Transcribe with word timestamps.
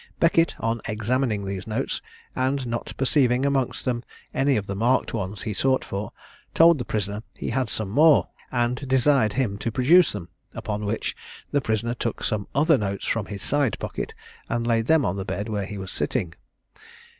Beckett, 0.19 0.55
on 0.59 0.81
examining 0.87 1.45
these 1.45 1.67
notes, 1.67 2.01
and 2.35 2.65
not 2.65 2.91
perceiving 2.97 3.45
amongst 3.45 3.85
them 3.85 4.01
any 4.33 4.57
of 4.57 4.65
the 4.65 4.73
marked 4.73 5.13
ones 5.13 5.43
he 5.43 5.53
sought 5.53 5.85
for, 5.85 6.11
told 6.55 6.79
the 6.79 6.85
prisoner 6.85 7.21
he 7.37 7.51
had 7.51 7.69
some 7.69 7.91
more, 7.91 8.27
and 8.51 8.87
desired 8.87 9.33
him 9.33 9.59
to 9.59 9.69
produce 9.71 10.11
them; 10.11 10.29
upon 10.55 10.85
which 10.85 11.15
the 11.51 11.61
prisoner 11.61 11.93
took 11.93 12.23
some 12.23 12.47
other 12.55 12.79
notes 12.79 13.05
from 13.05 13.27
his 13.27 13.43
side 13.43 13.77
pocket, 13.77 14.15
and 14.49 14.65
laid 14.65 14.87
them 14.87 15.05
on 15.05 15.17
the 15.17 15.23
bed 15.23 15.47
where 15.47 15.67
he 15.67 15.77
was 15.77 15.91
sitting. 15.91 16.33